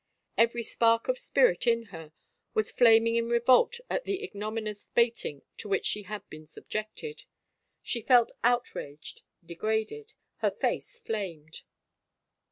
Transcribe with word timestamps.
Every 0.35 0.63
spark 0.63 1.07
of 1.09 1.19
spirit 1.19 1.67
in 1.67 1.83
her 1.93 2.11
was 2.55 2.71
flaming 2.71 3.17
in 3.17 3.29
revolt 3.29 3.79
at 3.87 4.03
the 4.05 4.23
ignominious 4.23 4.87
baiting 4.87 5.43
to 5.57 5.69
which 5.69 5.85
she 5.85 6.01
had 6.01 6.27
been 6.27 6.47
subjected. 6.47 7.25
She 7.83 8.01
felt 8.01 8.31
outraged, 8.43 9.21
degraded; 9.45 10.13
her 10.37 10.49
face 10.49 10.99
flamed. 10.99 11.61